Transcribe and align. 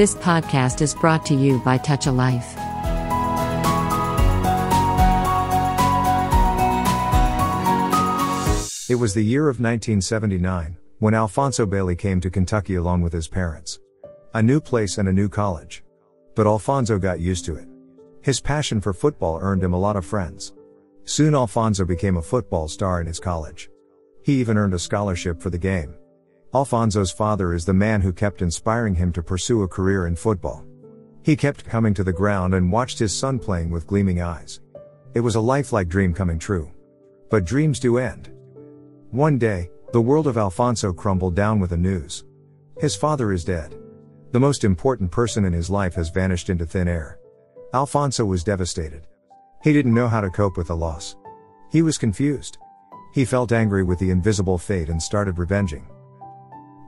This 0.00 0.14
podcast 0.14 0.80
is 0.80 0.94
brought 0.94 1.26
to 1.26 1.34
you 1.34 1.58
by 1.58 1.76
Touch 1.76 2.06
a 2.06 2.10
Life. 2.10 2.54
It 8.88 8.94
was 8.94 9.12
the 9.12 9.20
year 9.20 9.42
of 9.50 9.60
1979 9.60 10.78
when 11.00 11.12
Alfonso 11.12 11.66
Bailey 11.66 11.96
came 11.96 12.18
to 12.22 12.30
Kentucky 12.30 12.76
along 12.76 13.02
with 13.02 13.12
his 13.12 13.28
parents. 13.28 13.78
A 14.32 14.42
new 14.42 14.58
place 14.58 14.96
and 14.96 15.06
a 15.06 15.12
new 15.12 15.28
college. 15.28 15.84
But 16.34 16.46
Alfonso 16.46 16.98
got 16.98 17.20
used 17.20 17.44
to 17.44 17.56
it. 17.56 17.68
His 18.22 18.40
passion 18.40 18.80
for 18.80 18.94
football 18.94 19.38
earned 19.42 19.62
him 19.62 19.74
a 19.74 19.78
lot 19.78 19.96
of 19.96 20.06
friends. 20.06 20.54
Soon 21.04 21.34
Alfonso 21.34 21.84
became 21.84 22.16
a 22.16 22.22
football 22.22 22.68
star 22.68 23.02
in 23.02 23.06
his 23.06 23.20
college. 23.20 23.68
He 24.22 24.40
even 24.40 24.56
earned 24.56 24.72
a 24.72 24.78
scholarship 24.78 25.42
for 25.42 25.50
the 25.50 25.58
game. 25.58 25.94
Alfonso's 26.52 27.12
father 27.12 27.54
is 27.54 27.64
the 27.64 27.72
man 27.72 28.00
who 28.00 28.12
kept 28.12 28.42
inspiring 28.42 28.96
him 28.96 29.12
to 29.12 29.22
pursue 29.22 29.62
a 29.62 29.68
career 29.68 30.08
in 30.08 30.16
football. 30.16 30.64
He 31.22 31.36
kept 31.36 31.64
coming 31.64 31.94
to 31.94 32.02
the 32.02 32.12
ground 32.12 32.54
and 32.54 32.72
watched 32.72 32.98
his 32.98 33.16
son 33.16 33.38
playing 33.38 33.70
with 33.70 33.86
gleaming 33.86 34.20
eyes. 34.20 34.60
It 35.14 35.20
was 35.20 35.36
a 35.36 35.40
lifelike 35.40 35.86
dream 35.86 36.12
coming 36.12 36.40
true. 36.40 36.72
But 37.30 37.44
dreams 37.44 37.78
do 37.78 37.98
end. 37.98 38.32
One 39.12 39.38
day, 39.38 39.70
the 39.92 40.00
world 40.00 40.26
of 40.26 40.36
Alfonso 40.36 40.92
crumbled 40.92 41.36
down 41.36 41.60
with 41.60 41.70
the 41.70 41.76
news. 41.76 42.24
His 42.80 42.96
father 42.96 43.30
is 43.30 43.44
dead. 43.44 43.76
The 44.32 44.40
most 44.40 44.64
important 44.64 45.12
person 45.12 45.44
in 45.44 45.52
his 45.52 45.70
life 45.70 45.94
has 45.94 46.08
vanished 46.08 46.50
into 46.50 46.66
thin 46.66 46.88
air. 46.88 47.20
Alfonso 47.74 48.24
was 48.24 48.42
devastated. 48.42 49.06
He 49.62 49.72
didn't 49.72 49.94
know 49.94 50.08
how 50.08 50.20
to 50.20 50.30
cope 50.30 50.56
with 50.56 50.66
the 50.66 50.76
loss. 50.76 51.14
He 51.70 51.82
was 51.82 51.96
confused. 51.96 52.58
He 53.14 53.24
felt 53.24 53.52
angry 53.52 53.84
with 53.84 54.00
the 54.00 54.10
invisible 54.10 54.58
fate 54.58 54.88
and 54.88 55.00
started 55.00 55.38
revenging. 55.38 55.86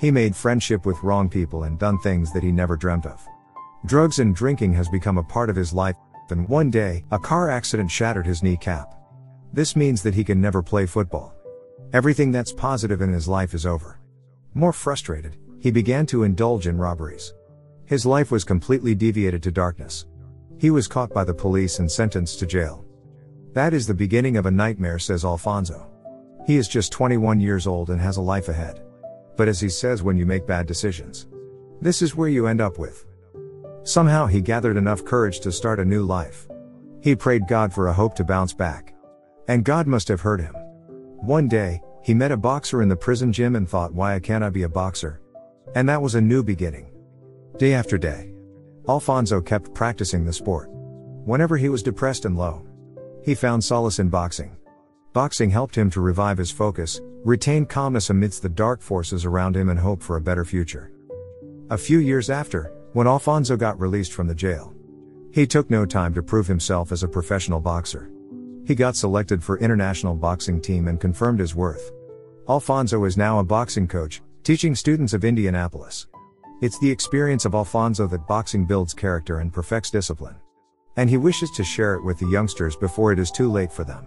He 0.00 0.10
made 0.10 0.34
friendship 0.34 0.86
with 0.86 1.02
wrong 1.02 1.28
people 1.28 1.64
and 1.64 1.78
done 1.78 1.98
things 1.98 2.32
that 2.32 2.42
he 2.42 2.50
never 2.50 2.74
dreamt 2.74 3.04
of. 3.04 3.28
Drugs 3.84 4.18
and 4.18 4.34
drinking 4.34 4.72
has 4.72 4.88
become 4.88 5.18
a 5.18 5.22
part 5.22 5.50
of 5.50 5.56
his 5.56 5.74
life, 5.74 5.94
and 6.30 6.48
one 6.48 6.70
day, 6.70 7.04
a 7.10 7.18
car 7.18 7.50
accident 7.50 7.90
shattered 7.90 8.26
his 8.26 8.42
kneecap. 8.42 8.94
This 9.52 9.76
means 9.76 10.02
that 10.02 10.14
he 10.14 10.24
can 10.24 10.40
never 10.40 10.62
play 10.62 10.86
football. 10.86 11.34
Everything 11.92 12.32
that's 12.32 12.52
positive 12.52 13.02
in 13.02 13.12
his 13.12 13.28
life 13.28 13.52
is 13.52 13.66
over. 13.66 14.00
More 14.54 14.72
frustrated, 14.72 15.36
he 15.58 15.70
began 15.70 16.06
to 16.06 16.22
indulge 16.22 16.66
in 16.66 16.78
robberies. 16.78 17.34
His 17.84 18.06
life 18.06 18.30
was 18.30 18.42
completely 18.42 18.94
deviated 18.94 19.42
to 19.42 19.50
darkness. 19.50 20.06
He 20.58 20.70
was 20.70 20.88
caught 20.88 21.12
by 21.12 21.24
the 21.24 21.34
police 21.34 21.78
and 21.78 21.90
sentenced 21.90 22.38
to 22.38 22.46
jail. 22.46 22.86
That 23.52 23.74
is 23.74 23.86
the 23.86 23.92
beginning 23.92 24.38
of 24.38 24.46
a 24.46 24.50
nightmare, 24.50 24.98
says 24.98 25.26
Alfonso. 25.26 25.86
He 26.46 26.56
is 26.56 26.68
just 26.68 26.90
21 26.90 27.38
years 27.38 27.66
old 27.66 27.90
and 27.90 28.00
has 28.00 28.16
a 28.16 28.22
life 28.22 28.48
ahead. 28.48 28.80
But 29.40 29.48
as 29.48 29.58
he 29.58 29.70
says, 29.70 30.02
when 30.02 30.18
you 30.18 30.26
make 30.26 30.46
bad 30.46 30.66
decisions, 30.66 31.26
this 31.80 32.02
is 32.02 32.14
where 32.14 32.28
you 32.28 32.46
end 32.46 32.60
up 32.60 32.78
with. 32.78 33.06
Somehow 33.84 34.26
he 34.26 34.42
gathered 34.42 34.76
enough 34.76 35.02
courage 35.02 35.40
to 35.40 35.50
start 35.50 35.80
a 35.80 35.84
new 35.86 36.02
life. 36.02 36.46
He 37.00 37.16
prayed 37.16 37.48
God 37.48 37.72
for 37.72 37.88
a 37.88 37.92
hope 37.94 38.14
to 38.16 38.22
bounce 38.22 38.52
back. 38.52 38.94
And 39.48 39.64
God 39.64 39.86
must 39.86 40.08
have 40.08 40.20
heard 40.20 40.42
him. 40.42 40.54
One 41.16 41.48
day, 41.48 41.80
he 42.02 42.12
met 42.12 42.32
a 42.32 42.36
boxer 42.36 42.82
in 42.82 42.90
the 42.90 42.96
prison 42.96 43.32
gym 43.32 43.56
and 43.56 43.66
thought, 43.66 43.94
why 43.94 44.20
can't 44.20 44.44
I 44.44 44.50
be 44.50 44.64
a 44.64 44.68
boxer? 44.68 45.22
And 45.74 45.88
that 45.88 46.02
was 46.02 46.16
a 46.16 46.20
new 46.20 46.42
beginning. 46.42 46.92
Day 47.56 47.72
after 47.72 47.96
day. 47.96 48.34
Alfonso 48.90 49.40
kept 49.40 49.72
practicing 49.72 50.26
the 50.26 50.34
sport. 50.34 50.68
Whenever 50.70 51.56
he 51.56 51.70
was 51.70 51.82
depressed 51.82 52.26
and 52.26 52.36
low, 52.36 52.66
he 53.24 53.34
found 53.34 53.64
solace 53.64 54.00
in 54.00 54.10
boxing. 54.10 54.54
Boxing 55.12 55.50
helped 55.50 55.76
him 55.76 55.90
to 55.90 56.00
revive 56.00 56.38
his 56.38 56.52
focus, 56.52 57.00
retain 57.24 57.66
calmness 57.66 58.10
amidst 58.10 58.42
the 58.42 58.48
dark 58.48 58.80
forces 58.80 59.24
around 59.24 59.56
him 59.56 59.68
and 59.68 59.78
hope 59.78 60.00
for 60.02 60.16
a 60.16 60.20
better 60.20 60.44
future. 60.44 60.92
A 61.70 61.78
few 61.78 61.98
years 61.98 62.30
after, 62.30 62.72
when 62.92 63.08
Alfonso 63.08 63.56
got 63.56 63.80
released 63.80 64.12
from 64.12 64.28
the 64.28 64.34
jail, 64.34 64.72
he 65.32 65.48
took 65.48 65.68
no 65.68 65.84
time 65.84 66.14
to 66.14 66.22
prove 66.22 66.46
himself 66.46 66.92
as 66.92 67.02
a 67.02 67.08
professional 67.08 67.60
boxer. 67.60 68.10
He 68.64 68.76
got 68.76 68.94
selected 68.94 69.42
for 69.42 69.58
international 69.58 70.14
boxing 70.14 70.60
team 70.60 70.86
and 70.86 71.00
confirmed 71.00 71.40
his 71.40 71.56
worth. 71.56 71.90
Alfonso 72.48 73.04
is 73.04 73.16
now 73.16 73.40
a 73.40 73.44
boxing 73.44 73.88
coach, 73.88 74.22
teaching 74.44 74.76
students 74.76 75.12
of 75.12 75.24
Indianapolis. 75.24 76.06
It's 76.62 76.78
the 76.78 76.90
experience 76.90 77.44
of 77.44 77.54
Alfonso 77.54 78.06
that 78.06 78.28
boxing 78.28 78.64
builds 78.64 78.94
character 78.94 79.40
and 79.40 79.52
perfects 79.52 79.90
discipline. 79.90 80.36
And 80.96 81.10
he 81.10 81.16
wishes 81.16 81.50
to 81.52 81.64
share 81.64 81.94
it 81.94 82.04
with 82.04 82.18
the 82.18 82.26
youngsters 82.28 82.76
before 82.76 83.12
it 83.12 83.18
is 83.18 83.30
too 83.30 83.50
late 83.50 83.72
for 83.72 83.82
them. 83.82 84.06